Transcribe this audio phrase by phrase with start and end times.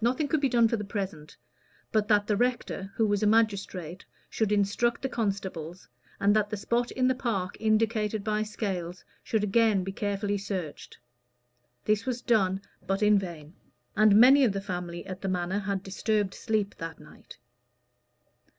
[0.00, 1.36] Nothing could be done for the present,
[1.92, 5.86] but that the rector, who was a magistrate, should instruct the constables,
[6.18, 10.96] and that the spot in the park indicated by Scales should again be carefully searched.
[11.84, 13.56] This was done, but in vain;
[13.94, 17.36] and many of the family at the Manor had disturbed sleep that night.